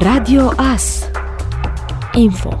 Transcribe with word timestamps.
Radio 0.00 0.52
AS 0.56 1.08
Info 2.12 2.60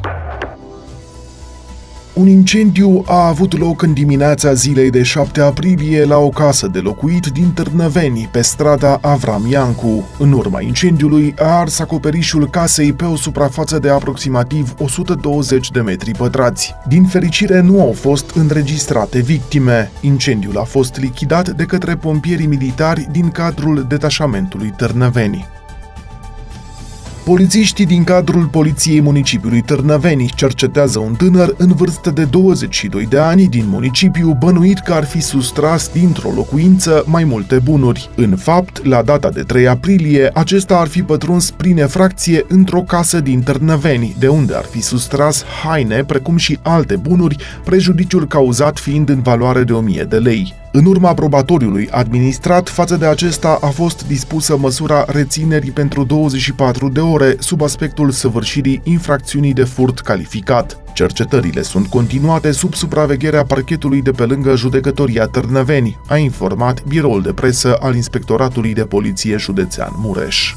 Un 2.14 2.28
incendiu 2.28 3.02
a 3.06 3.26
avut 3.26 3.58
loc 3.58 3.82
în 3.82 3.92
dimineața 3.92 4.52
zilei 4.52 4.90
de 4.90 5.02
7 5.02 5.40
aprilie 5.40 6.04
la 6.04 6.16
o 6.16 6.28
casă 6.28 6.66
de 6.66 6.78
locuit 6.78 7.26
din 7.26 7.50
Târnăveni, 7.52 8.28
pe 8.32 8.42
strada 8.42 8.98
Avram 9.02 9.46
Iancu. 9.50 10.08
În 10.18 10.32
urma 10.32 10.60
incendiului 10.60 11.34
a 11.38 11.58
ars 11.58 11.78
acoperișul 11.78 12.50
casei 12.50 12.92
pe 12.92 13.04
o 13.04 13.16
suprafață 13.16 13.78
de 13.78 13.90
aproximativ 13.90 14.74
120 14.78 15.70
de 15.70 15.80
metri 15.80 16.10
pătrați. 16.10 16.74
Din 16.88 17.04
fericire 17.04 17.60
nu 17.60 17.80
au 17.80 17.92
fost 17.92 18.30
înregistrate 18.30 19.20
victime. 19.20 19.90
Incendiul 20.00 20.58
a 20.58 20.64
fost 20.64 20.96
lichidat 20.96 21.48
de 21.48 21.64
către 21.64 21.96
pompierii 21.96 22.46
militari 22.46 23.08
din 23.10 23.30
cadrul 23.30 23.84
detașamentului 23.88 24.74
Târnăveni. 24.76 25.56
Polițiștii 27.28 27.86
din 27.86 28.04
cadrul 28.04 28.46
Poliției 28.46 29.00
Municipiului 29.00 29.60
Târnăveni 29.60 30.32
cercetează 30.36 30.98
un 30.98 31.14
tânăr 31.14 31.54
în 31.56 31.72
vârstă 31.72 32.10
de 32.10 32.24
22 32.24 33.06
de 33.06 33.18
ani 33.18 33.46
din 33.46 33.64
municipiu 33.68 34.36
bănuit 34.38 34.78
că 34.78 34.92
ar 34.92 35.04
fi 35.04 35.20
sustras 35.20 35.90
dintr-o 35.92 36.30
locuință 36.34 37.04
mai 37.06 37.24
multe 37.24 37.58
bunuri. 37.58 38.10
În 38.14 38.36
fapt, 38.36 38.84
la 38.84 39.02
data 39.02 39.30
de 39.30 39.42
3 39.42 39.68
aprilie, 39.68 40.30
acesta 40.34 40.78
ar 40.78 40.86
fi 40.86 41.02
pătruns 41.02 41.50
prin 41.50 41.78
efracție 41.78 42.44
într-o 42.48 42.80
casă 42.80 43.20
din 43.20 43.42
Târnăveni, 43.42 44.16
de 44.18 44.28
unde 44.28 44.54
ar 44.54 44.64
fi 44.64 44.80
sustras 44.80 45.44
haine 45.62 46.04
precum 46.04 46.36
și 46.36 46.58
alte 46.62 46.96
bunuri, 46.96 47.36
prejudiciul 47.64 48.26
cauzat 48.26 48.78
fiind 48.78 49.08
în 49.08 49.22
valoare 49.22 49.62
de 49.62 49.72
1000 49.72 50.02
de 50.02 50.16
lei. 50.16 50.54
În 50.78 50.84
urma 50.84 51.14
probatoriului 51.14 51.88
administrat, 51.90 52.68
față 52.68 52.96
de 52.96 53.06
acesta 53.06 53.58
a 53.60 53.66
fost 53.66 54.06
dispusă 54.06 54.56
măsura 54.56 55.04
reținerii 55.08 55.70
pentru 55.70 56.04
24 56.04 56.88
de 56.88 57.00
ore 57.00 57.36
sub 57.38 57.62
aspectul 57.62 58.10
săvârșirii 58.10 58.80
infracțiunii 58.84 59.52
de 59.52 59.64
furt 59.64 59.98
calificat. 59.98 60.80
Cercetările 60.92 61.62
sunt 61.62 61.86
continuate 61.86 62.50
sub 62.50 62.74
supravegherea 62.74 63.44
parchetului 63.44 64.02
de 64.02 64.10
pe 64.10 64.24
lângă 64.24 64.56
judecătoria 64.56 65.26
Târnăveni, 65.26 65.98
a 66.06 66.16
informat 66.16 66.84
biroul 66.84 67.22
de 67.22 67.32
presă 67.32 67.76
al 67.80 67.94
Inspectoratului 67.94 68.74
de 68.74 68.84
Poliție 68.84 69.36
Județean 69.36 69.92
Mureș. 69.96 70.54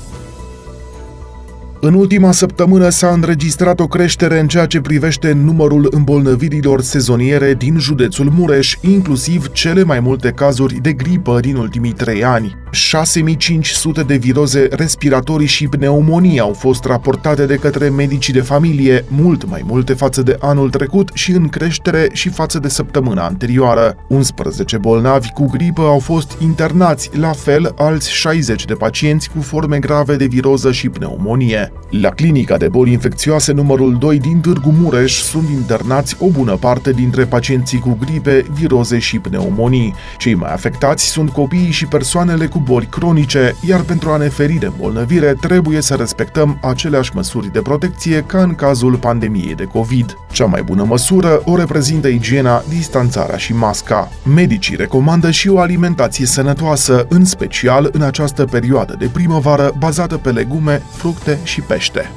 În 1.83 1.93
ultima 1.93 2.31
săptămână 2.31 2.89
s-a 2.89 3.07
înregistrat 3.07 3.79
o 3.79 3.87
creștere 3.87 4.39
în 4.39 4.47
ceea 4.47 4.65
ce 4.65 4.81
privește 4.81 5.31
numărul 5.31 5.87
îmbolnăvirilor 5.91 6.81
sezoniere 6.81 7.53
din 7.53 7.77
județul 7.79 8.31
Mureș, 8.35 8.75
inclusiv 8.81 9.51
cele 9.51 9.83
mai 9.83 9.99
multe 9.99 10.31
cazuri 10.31 10.81
de 10.81 10.93
gripă 10.93 11.39
din 11.39 11.55
ultimii 11.55 11.91
trei 11.91 12.23
ani. 12.23 12.55
6500 12.71 14.01
de 14.01 14.15
viroze 14.15 14.67
respiratorii 14.71 15.47
și 15.47 15.67
pneumonii 15.67 16.39
au 16.39 16.53
fost 16.53 16.85
raportate 16.85 17.45
de 17.45 17.55
către 17.55 17.89
medicii 17.89 18.33
de 18.33 18.41
familie, 18.41 19.05
mult 19.07 19.49
mai 19.49 19.61
multe 19.65 19.93
față 19.93 20.21
de 20.21 20.37
anul 20.39 20.69
trecut 20.69 21.09
și 21.13 21.31
în 21.31 21.47
creștere 21.47 22.09
și 22.13 22.29
față 22.29 22.59
de 22.59 22.67
săptămâna 22.67 23.25
anterioară. 23.25 23.95
11 24.07 24.77
bolnavi 24.77 25.31
cu 25.31 25.45
gripă 25.45 25.81
au 25.81 25.99
fost 25.99 26.37
internați, 26.41 27.09
la 27.13 27.31
fel 27.31 27.73
alți 27.77 28.11
60 28.11 28.65
de 28.65 28.73
pacienți 28.73 29.29
cu 29.29 29.41
forme 29.41 29.79
grave 29.79 30.15
de 30.15 30.25
viroză 30.25 30.71
și 30.71 30.89
pneumonie. 30.89 31.70
La 31.91 32.09
clinica 32.09 32.57
de 32.57 32.67
boli 32.67 32.91
infecțioase 32.91 33.51
numărul 33.51 33.97
2 33.97 34.19
din 34.19 34.39
Târgu 34.39 34.73
Mureș 34.79 35.21
sunt 35.21 35.49
internați 35.49 36.15
o 36.19 36.27
bună 36.27 36.55
parte 36.55 36.91
dintre 36.91 37.25
pacienții 37.25 37.79
cu 37.79 37.97
gripe, 37.99 38.45
viroze 38.51 38.99
și 38.99 39.19
pneumonii. 39.19 39.95
Cei 40.17 40.33
mai 40.33 40.53
afectați 40.53 41.05
sunt 41.05 41.29
copiii 41.29 41.71
și 41.71 41.85
persoanele 41.85 42.45
cu 42.45 42.59
boli 42.59 42.85
cronice, 42.85 43.55
iar 43.67 43.81
pentru 43.81 44.09
a 44.09 44.17
ne 44.17 44.27
feri 44.27 44.53
de 44.53 44.65
îmbolnăvire 44.65 45.35
trebuie 45.41 45.81
să 45.81 45.95
respectăm 45.95 46.59
aceleași 46.61 47.11
măsuri 47.15 47.51
de 47.51 47.61
protecție 47.61 48.23
ca 48.27 48.41
în 48.41 48.55
cazul 48.55 48.95
pandemiei 48.95 49.55
de 49.55 49.63
COVID. 49.63 50.17
Cea 50.31 50.45
mai 50.45 50.63
bună 50.63 50.83
măsură 50.83 51.41
o 51.45 51.55
reprezintă 51.55 52.07
igiena, 52.07 52.63
distanțarea 52.69 53.37
și 53.37 53.53
masca. 53.53 54.11
Medicii 54.35 54.75
recomandă 54.75 55.31
și 55.31 55.49
o 55.49 55.59
alimentație 55.59 56.25
sănătoasă, 56.25 57.05
în 57.09 57.25
special 57.25 57.89
în 57.91 58.01
această 58.01 58.45
perioadă 58.45 58.95
de 58.99 59.09
primăvară 59.13 59.73
bazată 59.77 60.17
pe 60.17 60.31
legume, 60.31 60.81
fructe 60.95 61.39
și 61.43 61.60
și 61.61 61.67
pește. 61.67 62.11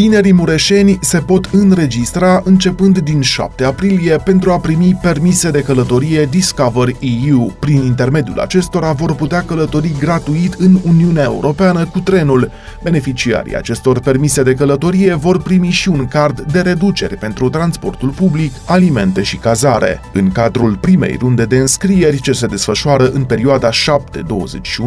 Tinerii 0.00 0.32
mureșeni 0.32 0.98
se 1.00 1.18
pot 1.18 1.48
înregistra 1.52 2.42
începând 2.44 2.98
din 2.98 3.20
7 3.20 3.64
aprilie 3.64 4.16
pentru 4.16 4.50
a 4.50 4.58
primi 4.58 4.98
permise 5.02 5.50
de 5.50 5.60
călătorie 5.60 6.24
Discover 6.24 6.88
EU. 7.26 7.52
Prin 7.58 7.84
intermediul 7.84 8.38
acestora 8.38 8.92
vor 8.92 9.14
putea 9.14 9.42
călători 9.42 9.94
gratuit 9.98 10.52
în 10.52 10.78
Uniunea 10.86 11.22
Europeană 11.22 11.84
cu 11.84 11.98
trenul. 11.98 12.50
Beneficiarii 12.82 13.56
acestor 13.56 13.98
permise 13.98 14.42
de 14.42 14.54
călătorie 14.54 15.14
vor 15.14 15.42
primi 15.42 15.70
și 15.70 15.88
un 15.88 16.06
card 16.06 16.40
de 16.40 16.60
reducere 16.60 17.14
pentru 17.14 17.48
transportul 17.50 18.08
public, 18.08 18.52
alimente 18.64 19.22
și 19.22 19.36
cazare. 19.36 20.00
În 20.12 20.30
cadrul 20.30 20.76
primei 20.76 21.16
runde 21.20 21.44
de 21.44 21.56
înscrieri 21.56 22.20
ce 22.20 22.32
se 22.32 22.46
desfășoară 22.46 23.10
în 23.10 23.24
perioada 23.24 23.68
7-21 23.70 23.72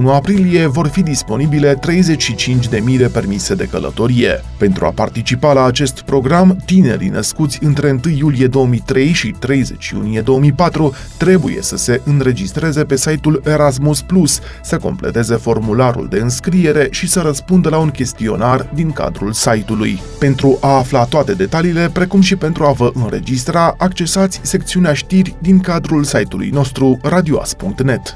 aprilie 0.07 0.67
vor 0.67 0.87
fi 0.87 1.01
disponibile 1.01 1.79
35.000 1.79 2.97
de 2.97 3.09
permise 3.13 3.55
de 3.55 3.65
călătorie. 3.65 4.43
Pentru 4.57 4.85
a 4.85 4.91
participa 5.03 5.53
la 5.53 5.63
acest 5.63 6.01
program, 6.01 6.57
tinerii 6.65 7.09
născuți 7.09 7.63
între 7.63 7.99
1 8.05 8.15
iulie 8.15 8.47
2003 8.47 9.11
și 9.11 9.35
30 9.39 9.89
iunie 9.89 10.21
2004 10.21 10.93
trebuie 11.17 11.61
să 11.61 11.77
se 11.77 12.01
înregistreze 12.05 12.83
pe 12.83 12.97
site-ul 12.97 13.41
Erasmus 13.45 14.01
Plus, 14.01 14.39
să 14.61 14.77
completeze 14.77 15.35
formularul 15.35 16.07
de 16.07 16.19
înscriere 16.19 16.87
și 16.91 17.07
să 17.07 17.19
răspundă 17.19 17.69
la 17.69 17.77
un 17.77 17.89
chestionar 17.89 18.69
din 18.73 18.91
cadrul 18.91 19.31
site-ului. 19.31 20.01
Pentru 20.19 20.57
a 20.61 20.77
afla 20.77 21.03
toate 21.05 21.33
detaliile, 21.33 21.89
precum 21.93 22.21
și 22.21 22.35
pentru 22.35 22.63
a 22.63 22.71
vă 22.71 22.91
înregistra, 22.93 23.75
accesați 23.77 24.39
secțiunea 24.43 24.93
știri 24.93 25.35
din 25.41 25.59
cadrul 25.59 26.03
site-ului 26.03 26.49
nostru 26.49 26.99
radioas.net. 27.01 28.15